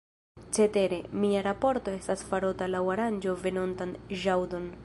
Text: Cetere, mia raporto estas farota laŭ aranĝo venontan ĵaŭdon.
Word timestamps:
Cetere, 0.57 0.97
mia 1.25 1.43
raporto 1.49 1.95
estas 1.99 2.25
farota 2.31 2.71
laŭ 2.77 2.83
aranĝo 2.97 3.39
venontan 3.47 3.97
ĵaŭdon. 4.25 4.71